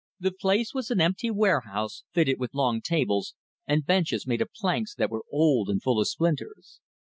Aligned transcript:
The 0.19 0.31
place 0.31 0.73
was 0.73 0.89
an 0.89 0.99
empty 0.99 1.29
warehouse, 1.29 2.03
fitted 2.11 2.39
with 2.39 2.55
long 2.55 2.81
tables, 2.81 3.35
and 3.67 3.85
benches 3.85 4.25
made 4.25 4.41
of 4.41 4.51
planks 4.51 4.95
that 4.95 5.11
were 5.11 5.25
old 5.31 5.69
and 5.69 5.79
full 5.79 5.99
of 5.99 6.07
splinters. 6.07 6.79